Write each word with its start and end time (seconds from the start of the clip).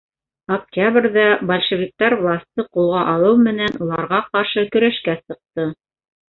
Октябрҙә 0.53 1.25
большевиктар 1.51 2.15
власты 2.21 2.65
ҡулға 2.79 3.03
алыу 3.13 3.37
менән, 3.49 3.77
уларға 3.87 4.23
ҡаршы 4.31 4.65
көрәшкә 4.79 5.17
сыҡты. 5.21 5.69